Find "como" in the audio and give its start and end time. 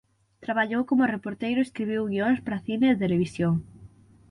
0.89-1.11